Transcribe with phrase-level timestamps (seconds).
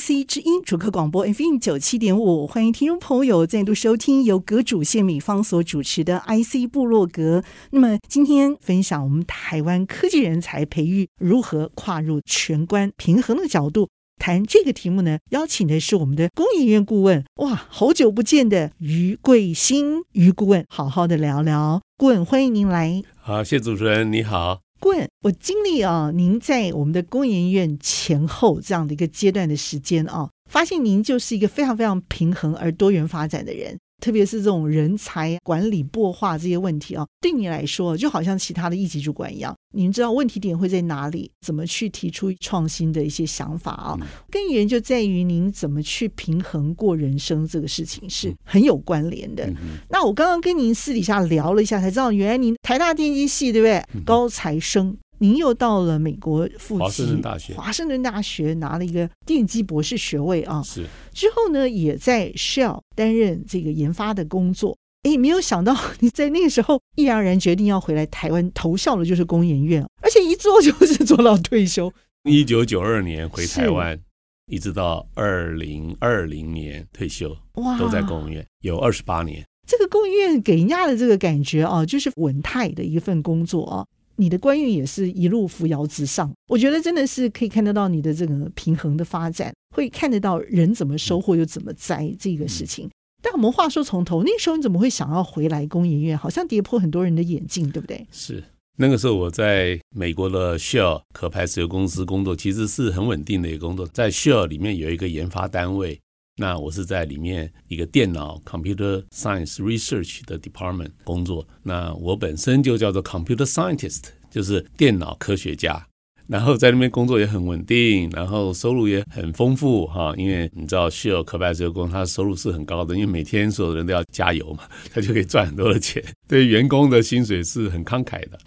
[0.00, 7.44] IC 之音主客广播 FM 九七点五，欢迎听众朋友再度收听由阁主谢美芳所主持的 IC 部落格。
[7.70, 15.18] 那么今天分享我们台湾科技人才培育如何跨入全关平衡的角度谈这个题目呢？
[15.32, 21.82] 邀请的是我们的工研院顾问，哇，好久不见的于贵馨余顾问，好好的聊聊。
[21.98, 23.02] 顾问，欢迎您来。
[23.18, 24.60] 好，谢主持人，你好。
[24.80, 33.78] 棍，我经历啊，您在我们的公研院前后这样的一个阶段的时间啊，发现您就是一个非常非常平衡而多元发展的人。
[34.00, 43.98] 特别是这种人才管理、擘化这些问题啊，对你来说就好像其他的一级主管一样，你们知道问题点会在哪里，怎么去提出创新的一些想法啊？
[44.30, 49.48] 根源就在于您怎么去平衡过人生这个事情是很有关联的。
[49.88, 54.04] 那我刚刚跟您私底下聊了一下，才知道原来您台大电机系对不对？
[54.04, 54.96] 高材生。
[55.22, 60.62] 您又到了美国复习，华盛顿大学，华盛顿大学拿了一个电机博士学位啊。
[60.62, 64.76] 是之后呢，也在 Shell 担任这个研发的工作。
[65.04, 71.90] 哎，没有想到 你在那个时候毅然然决定要回来台湾投效的，就是工研院，而且一做就是做到退休。
[72.24, 73.98] 一九九二年回台湾，
[74.44, 79.42] 一直到二零二零年退休，哇，都在工研院有二十八年。
[79.66, 83.86] 这个工研院给人家的这个感觉啊，就是稳态的一份工作啊。
[84.20, 92.90] 你的官运也是一路扶摇直上，我觉得真的是可以看得到你的这个平衡的发展，会看得到人怎么收获又怎么栽这个事情。
[93.22, 96.18] 但我们话说从头，那时候你怎么会想要回来工研院？
[96.18, 98.06] 好像跌破很多人的眼镜，对不对？
[98.12, 98.44] 是
[98.76, 105.98] 那个时候我在美国的 Shell 可排石油公司工作，其实是很稳定的一个工作，在 Shell 里面有一个研发单位。
[106.36, 111.46] 那我是在里面一个电脑 （computer science research） 的 department 工作。
[111.62, 115.86] 那我本身就叫做 computer scientist，就是电脑科学家。
[116.26, 120.14] 然后在那边工作也很稳定，然后收入也很丰富哈。
[120.16, 124.62] 因为你知道，Shell 可排石油工，他，的收入是很高的，因为每天所有人都要加油嘛，
[124.94, 126.00] 他就可以赚很多的钱。
[126.28, 128.38] 对员工的薪水是很慷慨的。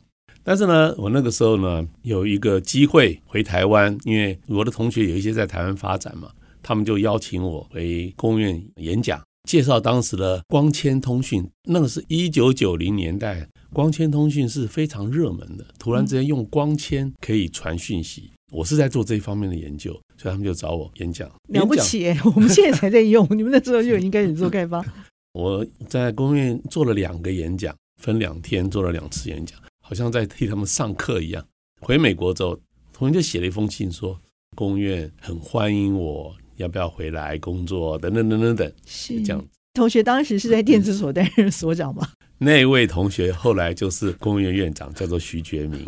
[0.46, 6.30] 但是呢，我那个时候呢，有一个机会回台湾，因为我的同学有一些在台湾发展嘛。
[6.63, 11.46] 他们就邀请我回工院演讲，介绍当时的光纤通讯。
[11.68, 15.66] 那个是一九九零年代，光纤通讯是非常热门的。
[15.78, 21.29] 突然之间用光纤可以传讯息，我是在做这一方面的研究，所以他们就找我演讲。
[21.50, 24.84] 了不起耶，我们现在才在用，你们那时候就已经开始做开发。
[25.34, 31.45] 我在工院做了两个演讲，分两天做了两次演讲，好像在替他们上课一样。
[31.81, 32.57] 回美国之后，
[32.94, 34.18] 同学就写了一封信说，
[34.56, 36.34] 工院很欢迎我。
[36.58, 37.97] 要不要回来工作？
[37.97, 39.46] 等等等等等，是这样。
[39.74, 42.08] 同学当时是在电子所担任所长吗？
[42.38, 45.84] 那位同学后来就是公务院院长，叫做徐觉明。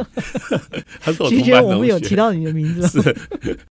[1.00, 2.88] 他是我徐觉，我们有提到你的名字。
[2.88, 3.16] 是。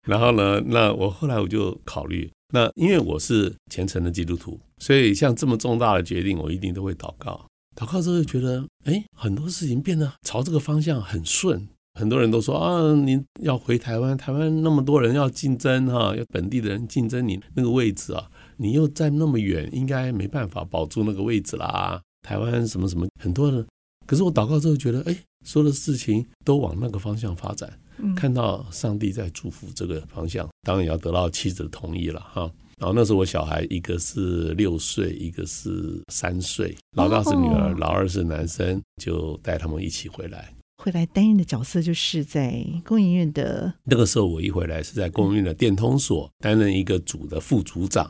[0.06, 7.44] 然后呢，那我后来我就考虑，那因为我是虔诚的基督徒，所以像这么重大的决定，我一定都会祷告。
[7.74, 11.66] 祷告之后就觉得，哎，很多事情变得朝这个方向很顺。
[11.96, 21.98] 很多人都说啊，你要回台湾，台湾那么多人要竞争哈，要本地的人竞争你那个位置啊，你又在那么远，应该没办法保住那个位置啦。
[22.22, 23.66] 台湾什么什么，很多人，
[24.06, 27.72] 可是我祷告之后觉得，哎，所有的事情都往那个方向发展，
[28.14, 32.50] 看到上帝在祝福这个方向，当然也要得到妻子的同意了哈。
[32.78, 40.52] 然后那时候我小孩一个是六岁，一个是三岁，老大是女儿，老二是男生，就带他们一起回来。
[40.86, 48.08] 回来担任的角色就是在工研院的那个时候，我一回来是在工研院的电通所担任一个组的副组长。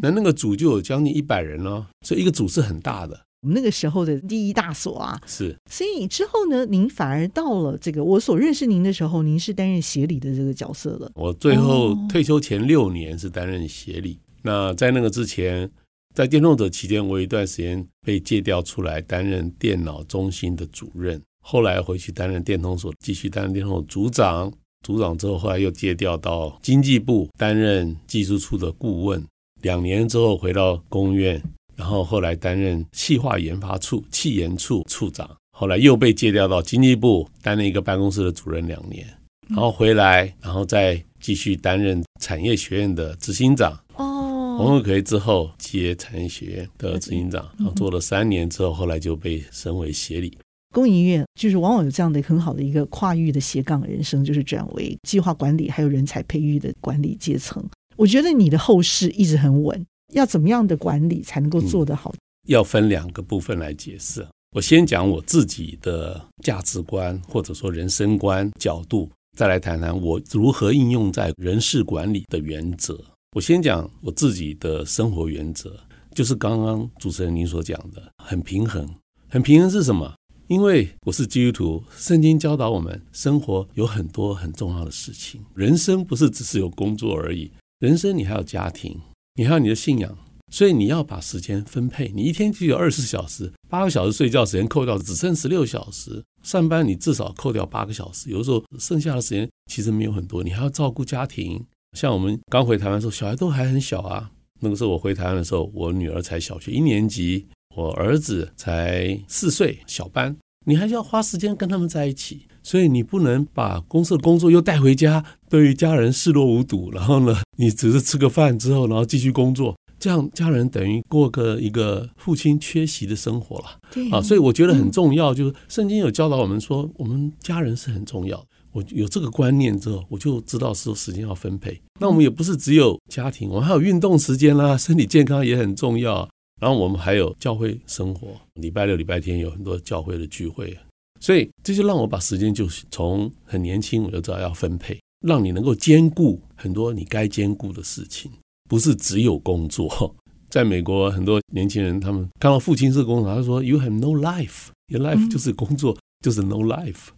[0.00, 3.26] 那那个组就有将近一百人哦，所以一个组是很大的。
[3.42, 5.54] 我们那个时候的第一大所啊，是。
[5.70, 11.12] 所以之后呢，您反而到了这个我所认识您的时候，您是担任协理的这个角色了。
[11.14, 14.18] 我最后退休前六年是担任协理。
[14.40, 15.70] 那在那个之前，
[16.14, 21.20] 在电动者期间，我有一段时间被借调出来担任电脑中心的主任。
[21.46, 24.50] 后来回去担任电通所，继续担任电通所组长。
[24.82, 29.22] 组长之后，后来又借调到经济部担任技术处的顾问。
[29.62, 31.42] 两年之后回到工院，
[31.76, 35.30] 然后后来担任气化研发处、气研处处长。
[35.56, 39.06] 后来又被借调到经济部担任一个办公室的主任两年，
[39.48, 43.72] 然后回来，然后再继续担任产业学院的执行长。
[43.96, 50.36] 哦，红乌之后接产业学院的执行长，然后做了三年之后，后来就被升为协理。
[50.74, 57.64] 工营院就是往往有这样的很好的一个跨域的斜杠人生，就是转为计划管理还有人才培育的管理阶层。
[57.96, 62.12] 我觉得你的后势一直很稳，要怎么样的管理才能够做得好？
[62.48, 64.26] 要分两个部分来解释。
[64.50, 73.00] 我先讲我自己的价值观或者说人生观角度，再来谈谈我如何应用在人事管理的原则。
[73.36, 75.76] 我先讲我自己的生活原则，
[76.14, 78.88] 就是刚刚主持人您所讲的，很平衡。
[79.28, 80.12] 很平衡是什么？
[80.48, 85.40] 因为我是基督徒，圣经教导我们，生活有很多很重要的事情。
[85.54, 89.00] 人生不是只是有工作而已，人生你还有家庭，
[89.36, 90.18] 你还有你的信仰，
[90.52, 92.12] 所以你要把时间分配。
[92.14, 96.22] 你一天就有二十四小时，八个小时睡觉时间扣掉，只剩十六小时。
[96.42, 101.64] 上班你至少扣掉八个小时，有的时候剩下的时间其实没有很多，你还要照顾家庭。
[101.96, 104.30] 像我们刚回台湾的时候，小孩都还很小啊。
[104.60, 107.46] 那个时候我回台湾的时候，我女儿才小学一年级。
[107.74, 110.36] 我儿子才四岁，小班，
[110.66, 116.90] 你还是要花时间跟他们在一起，所以你不能把公司的工作又带回家，对于家人视若无睹。
[116.92, 123.78] 然后呢，你只是吃个饭之后，然后继续工作，这样家人等于过个一个父亲缺席的生活了。
[123.92, 128.46] 对啊，所以我觉得很重要，就是圣经有教导我们说，我们家人是很重要的。
[128.72, 131.80] 我有这个观念之后，我就知道是时间要分配。
[132.00, 136.28] 那我们也不是只有家庭，我们还有运动时间啦，身体健康也很重要。
[136.60, 140.76] 然后我们还有教会生活，礼拜六、礼拜天有很多教会的聚会，
[141.20, 148.30] 所以这就让我把时间就从很年轻我就知道要分配，让你能够兼顾很多你该兼顾的事情，
[148.68, 150.14] 不是只有工作。
[150.48, 157.08] 在美国，很多年轻人他们看到父亲是工作，他说：“You have no life, your life 就是工作，就是 no life。”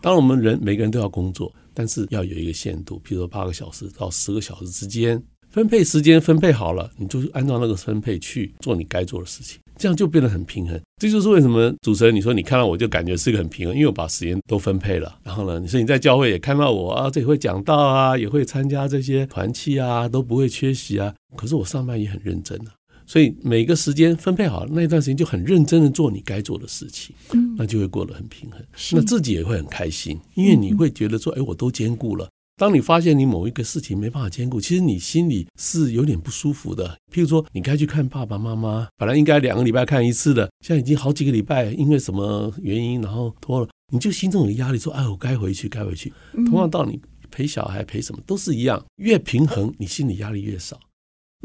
[0.00, 5.22] 当然，我们人每个人都要工作，但是要有一个限度，比如说八个小时到十个小时之间。
[5.56, 10.78] 分配时间分配好了，你就按照那个分配去做你该做的事情，这样就变得很平衡。
[10.98, 15.18] 这就是为什么主持人你说你看到我就感觉是一个很平衡，因为我把时间都分配了。
[15.24, 21.14] 然后呢，你说你在教会也看到我啊，这也会讲道啊，也会参加这些团契啊，都不会缺席啊。
[21.34, 22.74] 可是我上班也很认真啊，
[23.06, 27.16] 所以每个时间分配好，那一段时间就很认真的做你该做的事情，
[27.56, 28.60] 那就会过得很平衡，
[28.92, 32.28] 那自己也会很开心，因为你会觉得说，哎，我都兼顾了。
[32.58, 36.88] 当你发现你某一个事情没办法兼顾，其实你心里是有点不舒服的。
[37.12, 46.10] 譬如说，你该去看爸爸妈妈，本来应该两个礼拜看一次的，现在已经好几个礼拜，因为什么原因，然后拖了，你就心中有压力，说：“哎，我该回去，该回去。”
[46.48, 46.98] 同样道理，
[47.30, 50.80] 陪小孩陪什么都是一样，越平衡，你心理压力越少。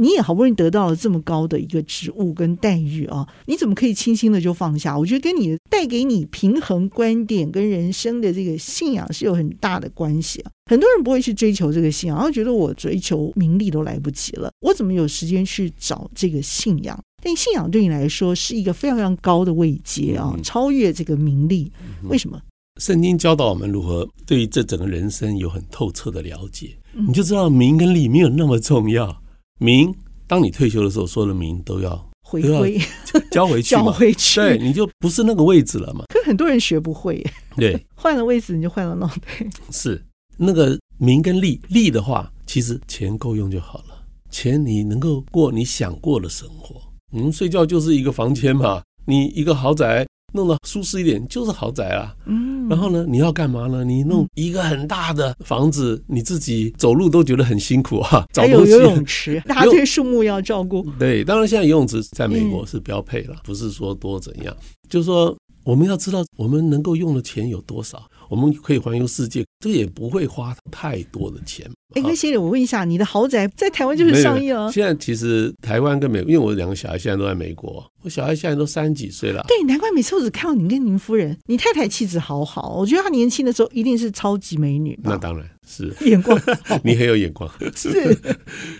[0.02, 4.98] 你也好不容易得到了这么高的一个职务跟待遇啊，你怎么可以轻轻的就放下？
[4.98, 10.52] 我觉得跟你带给你平衡观点跟人生的这个信仰是有很大的关系啊。
[10.66, 17.00] 很多人不会去追求这个信仰，然后觉得我追求名利都来不及了，我怎么有时间去找这个信仰？
[17.24, 21.72] 但信仰对你来说是一个非常非常高的位阶啊，超越这个名利。
[22.10, 22.42] 为什么？
[22.80, 29.21] 圣经教导我们如何对于这整个人生有很透彻的了解，你就知道名跟利没有那么重要。
[29.62, 29.94] 名，
[30.26, 32.82] 当你退休的时候，所有的名都要回归，
[33.30, 36.04] 交回去， 交回去，对，你就不是那个位置了嘛。
[36.10, 37.24] 可很多人学不会，
[37.56, 39.48] 对， 换了位置你就换了脑袋。
[39.70, 40.04] 是
[40.36, 46.82] 那个名跟利，利的话，其实钱够用就好了，钱你能够过你想过的生活。
[47.14, 50.08] 嗯，睡觉就是一个房间嘛，你一个豪宅。
[50.32, 53.84] 弄得舒适一点就是豪宅啊，嗯，然后呢，你要干嘛呢？
[53.84, 58.26] 你弄一个很大的房子，你自己走路都觉得很辛苦啊。
[58.36, 60.86] 还有游泳池， 大堆树木要照顾。
[60.98, 64.56] 对，当然现在游泳池在美国是标配了，不是说多怎样，
[64.90, 68.02] 就是说我们要知道我们能够用的钱有多少。
[68.32, 71.70] 我们可以环游世界，这也不会花太多的钱。
[71.96, 74.72] 哎，那先生，我问一下，你的豪宅在台湾就是上亿了？
[74.72, 79.44] 现在其实台湾跟美国，因为我两个小孩现在都在美国，我小孩现在都三十几岁了。
[79.50, 84.98] 对，难怪每次我只看到您跟您夫人，你太太气质好好，我觉得她年轻的时候一定是超级美女。
[85.04, 86.40] 那当然是 眼光，
[86.86, 87.52] 你很有眼光。
[87.76, 88.18] 是，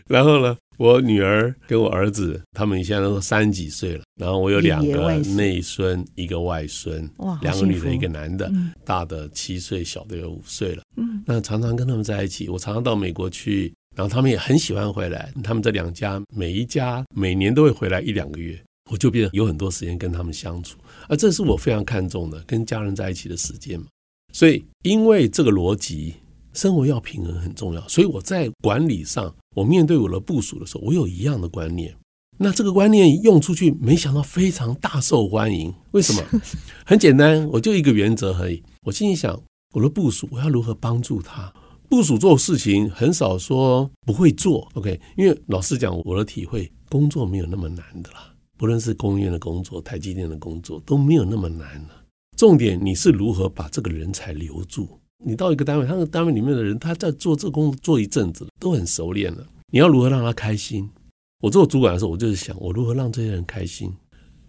[0.08, 0.56] 然后呢？
[0.82, 4.04] 我女儿跟我儿子，他们现在都三十几岁了。
[4.20, 7.08] 然后我有两个内孙，一个外孙，
[7.44, 8.52] 两个女的，一个男的，
[8.84, 10.82] 大的七岁，小的有五岁了。
[10.98, 12.50] 嗯，那常常跟他们在一起。
[12.50, 15.32] 我常常到美国去，然后他们也很喜欢回来。
[15.44, 18.60] 他们这两家每一家每年都会回来一两个月，
[18.90, 20.80] 我就变得有很多时间跟他们相处。
[21.08, 23.86] 而这是我非常看重的，跟家人在一起的时间嘛。
[24.34, 26.16] 所以，因为这个逻辑。
[26.54, 31.96] 生活要平衡很重要，所以我在管理上，我面对我的部署的时候，我有一样的观念。
[32.38, 35.74] 那这个观念用出去，没想到非常大受欢迎。
[35.92, 36.24] 为什么？
[36.86, 38.64] 很简单，我就一个原则而已。
[38.84, 39.42] 我心里想，
[39.74, 41.54] 我的部署，我要如何帮助他？
[41.90, 45.00] 部署做事情很少说不会做，OK？
[45.18, 48.34] 因为老实讲，我的体会，工作没有那么难的啦。
[48.58, 51.90] 不论是公务员的工作、台积电的工作，都没有那么难了。
[52.38, 55.01] 重点你是如何把这个人才留住？
[55.24, 59.46] 你到一个单位，他那个单位里面的人，他在做这工作做一阵子，都很熟练了。
[59.72, 60.90] 你要如何让他开心？
[61.42, 63.92] 我做主管的时候，我就是想，我如何让这些人开心，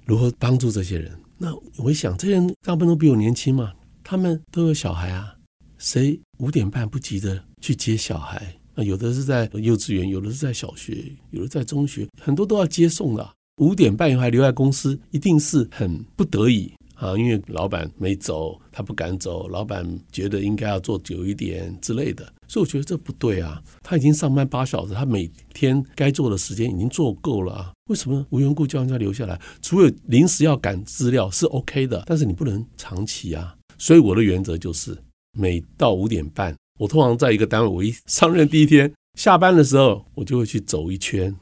[0.05, 1.13] 如何帮助这些人。
[1.39, 5.35] 那我一想，这些人大部分都比我年轻嘛，他们都有小孩啊，
[5.79, 8.55] 谁五点半不急着去接小孩？
[8.75, 13.31] 啊，有的是在幼稚园，有的是在小学，有的在中学，很多都要接送的。
[13.59, 16.73] 五点半以后还留在公司，一定是很不得已
[17.03, 22.25] 啊，因为老板没走，他不敢走，老板觉得应该要做久一点之类的。
[22.47, 29.41] 所以我觉得这不对啊，他已经上班八小时，他每天该做的时间已经做够了啊，为什么无缘故叫人家留下来？
[29.61, 33.57] 除了临时要赶资料是 OK 的，但是你不能长期啊。
[33.79, 34.97] 所以我的原则就是，
[35.37, 41.35] 每到五点半，我通常在一个单位，我一上任第一天下班的时候，我就会去走一圈。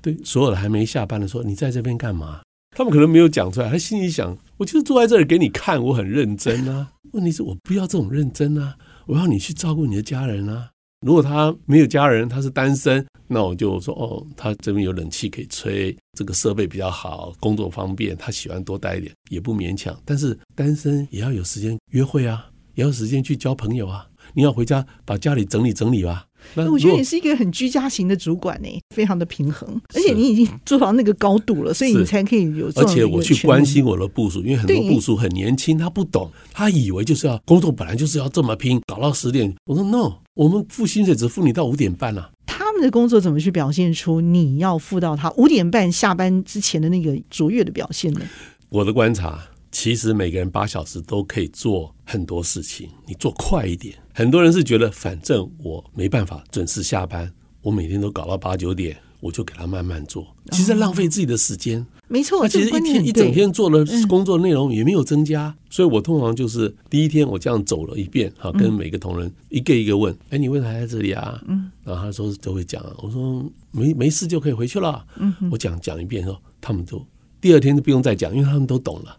[0.00, 2.40] 对，所有的还没下班的说，你在这边干嘛？
[2.78, 6.92] 他们可能没有讲出来，他心里想，我就是坐在这里给你看，我很认真啊。
[7.10, 8.76] 问题是我不要这种认真啊，
[9.08, 10.70] 我要你去照顾你的家人啊。
[11.04, 20.00] 如果他没有家人，他是单身，那我就说哦，他这边有冷气可以吹，这个设备比较好，工作方便，他喜欢多待一点，也不勉强。
[20.04, 24.06] 但是单身也要有时间约会啊，也要时间去交朋友啊。
[24.34, 26.26] 你要回家把家里整理整理吧。
[26.54, 32.70] 那我觉得你是一个很居家型的主管呢，非常的平衡，而且你已经做到那个高度了，所以你才可以有。
[32.76, 39.54] 而且我去关心我的部署，因为很多部署很年轻，他不懂，他以为就是要工作本来就是要这么拼，搞到十点。
[39.66, 42.30] 我说 no，我们付薪水只付你到五点半啊。
[42.46, 48.20] 他们的工作怎么去表现出你要付到他五点半下班之前的那个卓越的表现呢？
[48.68, 49.38] 我的观察。
[49.80, 53.94] 其实每个人八小时都可以做很多事情，你做快一点。
[54.12, 57.32] 很多人是觉得，反正我没办法准时下班，
[57.62, 60.26] 我每天都搞到八九点，我就给他慢慢做。
[60.50, 61.86] 其实浪费自己的时间。
[62.08, 65.54] 没错，那其实一天一整天做的工作内容也没有增加。
[65.70, 71.40] 所以我通常就是第一天我这样走了一遍，哈，跟每个同仁一个一个问，哎，你为啥在这里啊？
[71.46, 75.06] 嗯，然后他说都会讲，我说没没事就可以回去了。
[75.20, 77.06] 嗯，我讲讲一遍后，他们都。
[77.40, 79.16] 第二天就不用再讲，因为他们都懂了。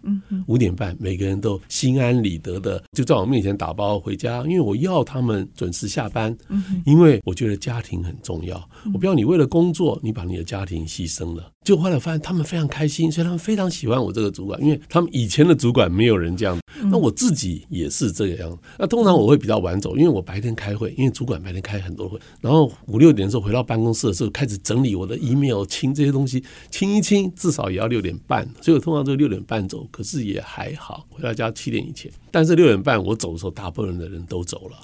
[0.48, 6.36] 五点半每个人都心安理得的就在我面前打包回家，因为我要他们准时下班。
[6.50, 11.52] 嗯，因为我觉得家庭很重要，我不要你为了工作你把你的家庭牺牲了。
[11.70, 16.58] 就后来发现他们非常开心，所以他们非常喜欢我这个主管，因为他们以前的主管没有人这样。
[16.86, 18.58] 那我自己也是这个样。
[18.80, 32.12] 那通常我会比较晚走，因为我白天开会，因为主管白天开很多会，然后五六点的时候回到办公室的时候，开始整理我的 email，清这些东西，清一清，至少也要六点半，所以我通常都六点半走，可是也还好，回到家七点以前。
[32.32, 34.76] 但是六点半我走的时候，大部分的人都走了。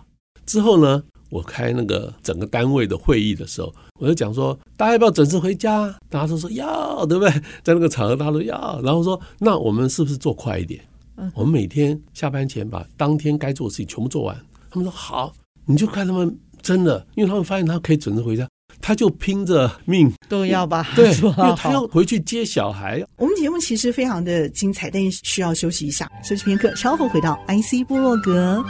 [0.46, 1.01] 之后呢，
[1.36, 5.94] 我开那个整个单位的会议的时候，我就讲说，大家要不要准时回家？
[6.10, 7.30] 大家都说要，对不对？
[7.62, 8.80] 在那个场合，大家都要。
[8.82, 10.80] 然后说，那我们是不是做快一点？
[11.34, 14.34] 我们每天下班前把当天该做的事情全部做完。
[14.70, 15.34] 他们说好，
[15.65, 18.48] 你就看他们真的，因为他们发现他可以准时回家。
[18.82, 23.04] 他就拼着命都要吧对， 因为他要回去接小孩。
[23.18, 28.63] 我们节目其实非常的精彩，但是需要休息一下，休息片刻，稍后回到 IC 部落格。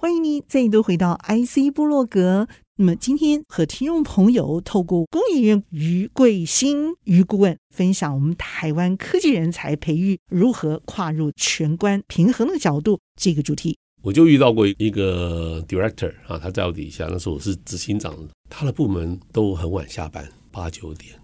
[0.00, 2.48] 欢迎你再度回到 IC 部落格。
[2.76, 18.16] 那么今天和听众朋友透过工研院余贵新于顾问分享我们台湾科技人才培育如何跨入全关平衡的角度这个主题，我就遇到过一个 director 啊，他在我底下，那时候我是执行长，
[18.48, 21.14] 他的部门都很晚下班，八九点，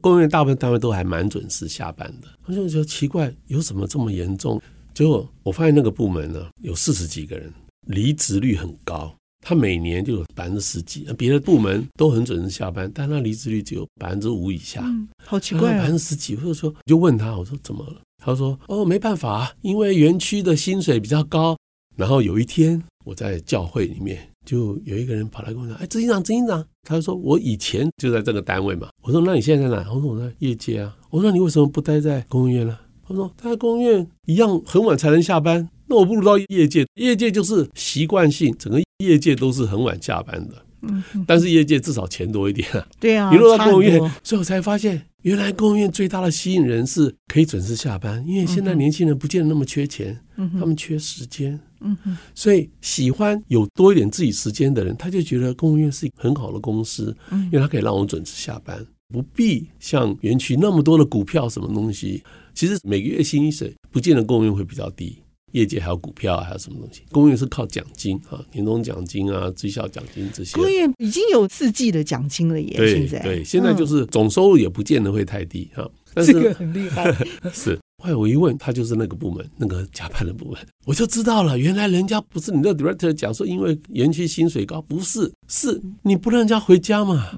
[0.00, 4.58] 工研院大部分单位都还蛮准时下班的，我就觉得奇怪，有什么这么严重？
[4.94, 7.52] 结果我发现那个部门呢，有四十几个人，
[7.86, 9.14] 离职率很高。
[9.44, 17.96] 他每年就有百分之十几，别的部门都很准时下班，但他离职率只有百分之五以下，嗯，好奇怪啊，百分之十几，或者说我就问他，我说怎么了？
[18.22, 21.56] 他说哦，没办法，因为园区的薪水比较高。
[21.96, 28.90] 然后有一天我在教会里面，就有一个人跑来跟我讲，哎，执行长，执行长，他就说我以前就在这个单位嘛。
[29.02, 29.92] 我说那你现在在哪？
[29.92, 30.96] 我说我在业界啊。
[31.10, 32.78] 我说你为什么不待在公务院呢？
[33.04, 35.68] 他说待在公务院一样很晚才能下班。
[35.92, 40.54] 那我不如到业界，业界就是习惯性，整个业界都是很晚下班的。
[40.80, 42.88] 嗯，但是业界至少钱多一点啊。
[42.98, 51.60] 对啊，你落到公务院，所以我才发现，原来公务院最大的吸引人是可以准时下班，因为现在年轻人不见得那么缺钱，嗯，他们缺时间。
[51.82, 62.22] 嗯哼，所以喜欢有多一点自己时间的人，他就觉得公务院是一个很好的公司，因为他可以让我准时下班，不必像园区那么多的股票什么东西。
[62.54, 65.16] 其实每个月薪水不见得公务员会比较低。
[65.52, 67.02] 业界还有股票，还有什么东西？
[67.10, 70.54] 公务员是靠奖金啊，年终奖金啊，绩效奖金这些。
[70.56, 75.88] 公务员已经有四季的奖金了耶，对现在对，现在就是总收入也不见得会太低啊。
[76.14, 77.10] 但是这个很厉害，
[77.52, 77.78] 是。
[78.02, 81.56] 后来我一问，他就是那个部门，那个加班的部门，我就知道了。
[81.56, 87.30] 原来人家不是你的 director 讲说，因为园区薪水高，不是，是你不让人家回家嘛。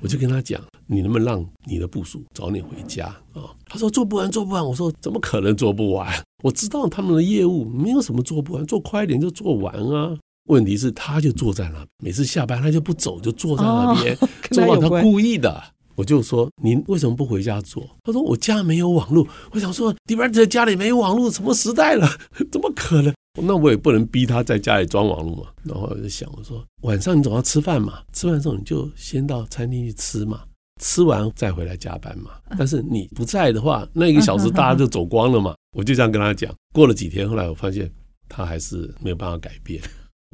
[0.00, 3.50] 我就跟他讲，你能不能让你的部署早点回家啊？
[3.66, 4.64] 他说做不完，做不完。
[4.64, 6.08] 我说怎么可能做不完？
[6.44, 10.16] 我知道他们的业务没有什么做不完，做快一点就做完啊。
[10.48, 14.16] 问题是他就坐在那，每次下班他就不走，就坐在那边，
[14.52, 15.60] 做到他故意的。
[15.96, 17.88] 我就说，您为什么不回家做？
[18.02, 19.26] 他说我家没有网络。
[19.52, 22.08] 我想说，Director 家里没有网络，什么时代了？
[22.50, 23.14] 怎么可能？
[23.42, 25.42] 那我也不能逼他在家里装网络嘛。
[25.64, 30.42] 然后我就想，我说晚上你总要吃饭嘛，吃饭的时候你就先到餐厅去吃嘛，
[30.80, 32.30] 吃完再回来加班嘛。
[32.58, 35.54] 但是你不在的话，那一个小时大家就走光了嘛。
[35.76, 36.52] 我就这样跟他讲。
[36.72, 37.90] 过了几天，后来我发现
[38.28, 39.82] 他还是没有办法改变。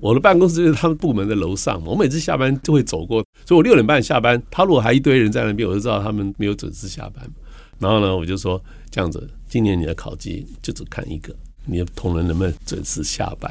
[0.01, 7.25] 我的办公室就是他们部门的楼上，我每次下班就会走过，所以我六点半下班，他如果还一堆人在那边，我就知道他们没有准时下班。
[7.79, 11.35] 然后呢，我就说这样子，今年你的考绩就只看一个，
[11.67, 13.51] 你的同仁能不能准时下班？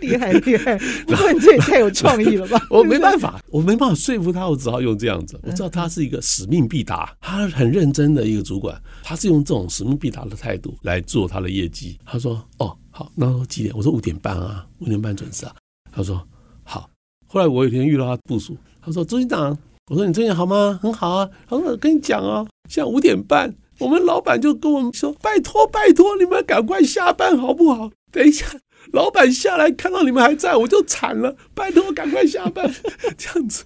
[0.00, 2.60] 厉 害厉害， 不过你这也太有创意了吧？
[2.70, 5.38] 我没办法，我没办法说服他，我只好用这样子。
[5.42, 11.98] 我知道他是一个使命必达，他很认真的一个主管，他是用这种使命必达的态度来做他的业绩。
[12.06, 12.74] 他说哦。
[12.98, 13.72] 好，那几点？
[13.76, 15.54] 我说五点半啊，五点半准时啊。
[15.92, 16.20] 他说
[16.64, 16.90] 好。
[17.28, 19.56] 后来我有一天遇到他部署，他说：“周局长，
[19.88, 20.76] 我说你最近好吗？
[20.82, 27.88] 很好啊。”他说：“我跟你讲啊，现在五点半，我们老板就跟我们说，拜托拜托，你们赶快下班好不好？
[28.10, 28.44] 等一下，
[28.90, 31.36] 老板下来看到你们还在，我就惨了。
[31.54, 32.68] 拜托赶快下班，
[33.16, 33.62] 这样子，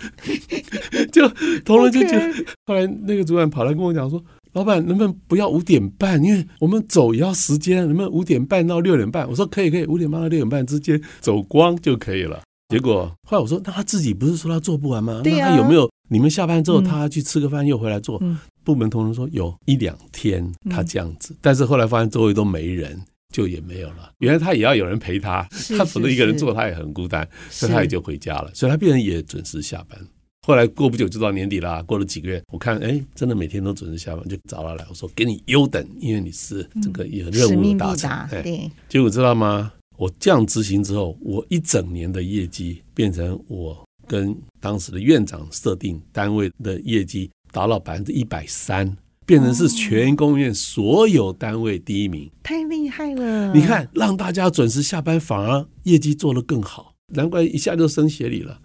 [1.11, 1.27] 就
[1.65, 2.45] 同仁就觉得。
[2.67, 4.23] 后来那个主管跑来跟我讲说。”
[4.53, 6.23] 老板，能不能不要五点半？
[6.23, 9.29] 因为我们走也要时间，能不能五点半到六点半？
[9.29, 12.43] 我说可以，可以，五点半到六点半之间走光就可以了。
[12.69, 15.21] 结果后来我说，那他自己不是说他做不完吗？
[15.25, 15.91] 那他有没有？
[16.09, 18.23] 你们下班之后他去吃个饭又回来做？
[18.65, 23.01] 部门同仁说有一两天他这样子，但是后来发现周围都没人，
[23.33, 24.13] 就也没有了。
[24.19, 28.51] 原来他也要有人陪他，他否则一个人做他也很孤单，所以他也就回家了。
[28.55, 29.99] 所以他变成也准时下班。
[30.45, 38.11] 后来过不久就到年底了，过了几个月，我看哎，真的每天都准时下班，就找他来，我说给你优等，因为你是这个有任务达成。
[38.11, 38.69] 哎，对。
[38.89, 39.73] 结果知道吗？
[39.97, 53.55] 我这样执行之后，我一整年的业绩变成我跟当时的院长设定单位的业绩达到百分之一百三，变成是全公院所有单位第一名，太厉害了！
[53.55, 58.61] 你看，让大家准时下班，反而业绩做得更好，难怪一下就升协理了。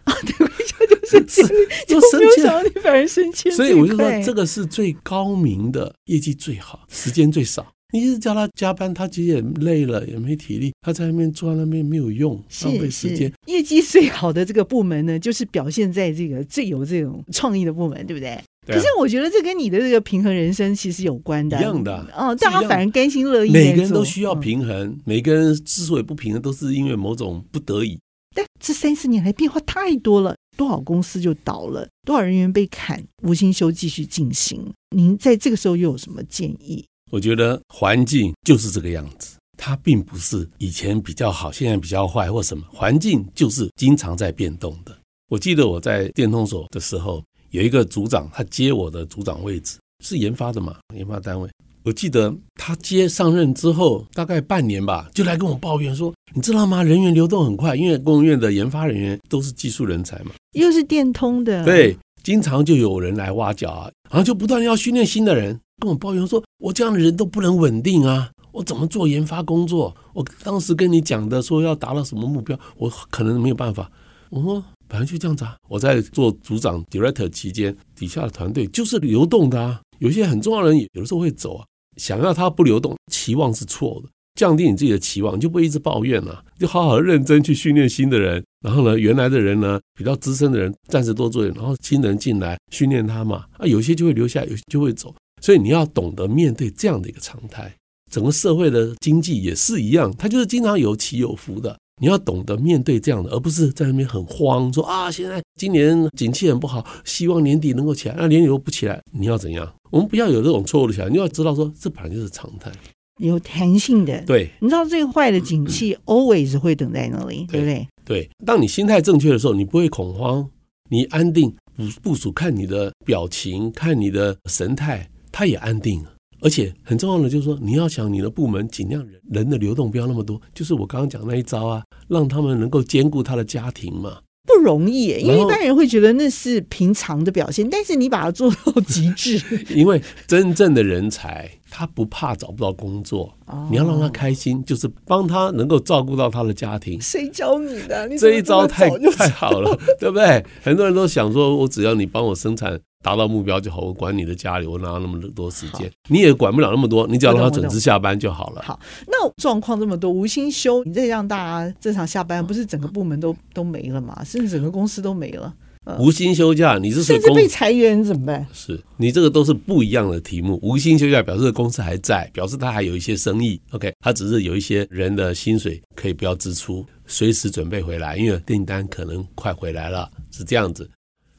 [1.09, 1.41] 是，
[1.87, 7.65] 就没有想到你反而升迁，所以我就说这个是最高明的业绩最好，时间最少。
[7.93, 13.31] 你一直叫他加班，他其实也累了，也没体力，他在那边坐在那边没有用，浪费时间。
[13.45, 18.37] 业绩最好的这个部门呢，就是表现在这个最有这种创意的部门，对不对？
[18.65, 22.35] 对啊、可是我觉得这跟你的这个平衡人生其实有关的，一样的哦。
[22.35, 27.97] 大家反而甘心乐意，每个人都需要平衡，嗯、每个人之所以不平衡，都是因为某种不得已。
[28.35, 30.35] 但这三四年来变化太多了。
[30.57, 34.73] 多少公司就倒了，多少人员被砍，无薪休继续进行。
[34.89, 36.83] 您在这个时候又有什么建议？
[37.11, 42.63] 我觉得环境就是这个样子，它并不是以前比较好，现在比较坏或什么。
[42.69, 44.97] 环境就是经常在变动的。
[45.29, 51.49] 我记得我在电通所的时候，有一个组长，他接我的组长位置，是研发的嘛，研发单位。
[51.87, 56.83] 我记得他接上任之后，大概半年吧，就来跟我抱怨说：“你知道吗？
[56.83, 69.95] 人员流动很快，因为公务院的研发人员都是技术人才嘛，又是电通的，对，经常就有人来挖角啊，然后就不断要训练新的人，跟我抱怨说：我这样的人都不能稳定啊，我怎么做研发工作？
[70.11, 73.89] 我当时跟你讲的说要达到什么目标，我可能没有办法。
[74.29, 81.65] 我说本来就这样子啊，我在做组长 director 期间，底下的团队就是流动的啊，有些很重要的人有的时候会走啊。”
[81.97, 84.09] 想要它不流动，期望是错的。
[84.35, 86.43] 降低你自己的期望，就不会一直抱怨了。
[86.59, 93.45] 就好好认真去训练新的人，然后呢，原来的人呢，比较资深的人暂时多做点，然后新人进来训练他嘛。
[93.57, 95.11] 啊，有些就会留下，有些就会走。
[95.41, 97.73] 所以你要懂得面对这样的一个常态。
[98.11, 101.77] 整个社会的经济也是一样，它就是经常有起有伏的。
[101.99, 109.73] 你要懂得面对这样的，而不是在那边很慌，说啊，现在今年景气很不好，希望年底能够起来，那年底又不起来，你要怎样？
[109.89, 112.71] 我们不要有这种错误的想法，你要知道说，这本来就是常态，
[113.19, 114.21] 有弹性的。
[114.25, 117.87] 对，你知道最坏的景气 always 会等在那里，对不对？
[118.05, 120.47] 对，当你心态正确的时候，你不会恐慌，
[120.89, 126.05] 你安定部部署看你的表情，看你的神态，他也安定。
[126.41, 134.19] 而且很重要的就是说，你要想你的部门尽量人人的流动不要那么多，就是我刚刚讲那一招啊，让他们能够兼顾他的家庭嘛。
[134.45, 139.41] 不容易，因为一般人会觉得那是平常的表现，但是你把它做到极致。
[139.75, 146.99] 因为真正的人才，他不怕找不到工作，哦、你要让他开心，就是帮他能够照顾到他的家庭。
[146.99, 148.07] 谁教你的？
[148.07, 150.43] 你这一招太太好了， 对不对？
[150.63, 152.79] 很多人都想说，我只要你帮我生产。
[153.03, 155.89] 达到目标就好，我管你的家里，我哪有那么多时间？
[156.09, 158.61] 你也管不了那么多，你只要让他准时下班就好了。
[158.65, 164.21] 好，那状况这么多，无薪休，你这让大家正常下班，不是整个部门都都没了吗？
[164.25, 165.53] 甚至整个公司都没了。
[165.87, 168.45] 呃、无薪休假，你是甚至被裁员怎么办？
[168.53, 170.59] 是你这个都是不一样的题目。
[170.61, 173.59] 无薪休假表示公司还在，表示他还有一些生意。
[173.71, 180.89] OK，他只是有一些人的薪水可以不要支出，随时准备回来，因为订单可能快回来了，是这样子。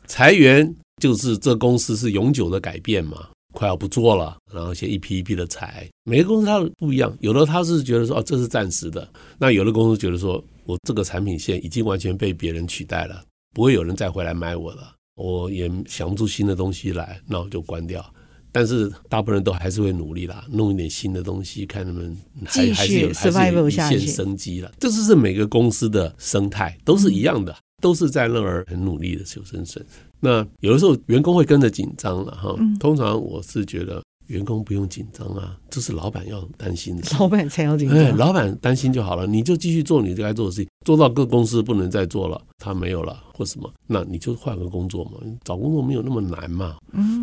[0.07, 0.75] 裁员。
[1.01, 5.89] 就是这公司是永久的改变嘛，快要不做了，然后先一批一批的裁。
[6.03, 9.09] 每个公司它不一样，有的他是觉得说哦，这是暂时的，
[9.39, 13.23] 那有的公司觉得说我这个产品线已经完全被别人取代了，
[13.55, 18.05] 不会有人再回来买我了，我也想不出新的东西来，那我就关掉。
[18.51, 24.73] 但是大部分人都还是会努力啦，弄一点新的东西，看他们还还是有还是有一线生机了。
[24.81, 29.85] 这就是每个公司的生态都是一样的，都是在那儿很努力的求生存。
[30.21, 37.99] 那有的时候员工会跟着紧张了哈，通常我是觉得员工不用紧张啊，这是老板要担心的， 老板才要紧张。
[37.99, 45.13] 哎，老板担心就好了，你就继续做你该做的事情，做到各公司不能再做了，他没有了或什么，那你就换个工作嘛，
[45.45, 46.77] 找工作没有那么难嘛，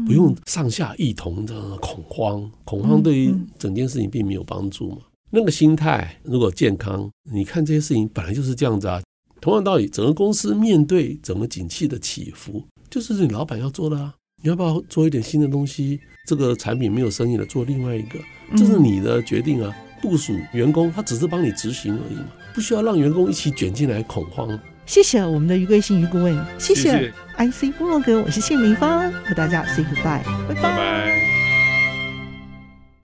[0.06, 4.98] 不用上下一同的恐慌，恐慌对于整件事情并没有帮助嘛。
[5.32, 9.02] 那个心态如果健康，你看这些事情本来就是这样子啊。
[9.42, 12.64] 同样道理，整个公司面对整个景气的起伏。
[12.90, 14.16] 就是你老板要做的啊！
[14.42, 16.00] 你要不要做一点新的东西？
[16.26, 18.20] 这个产品没有生意了，做另外一个，
[18.58, 19.72] 这是你的决定啊！
[20.02, 24.60] 部署员工，他只是帮你执行而已嘛，不需要让员工一起卷进来恐慌。
[24.86, 31.55] 谢谢我们的余贵幸余顾问，谢谢 IC 部落格，我是谢明芳，和大家 say goodbye，拜拜。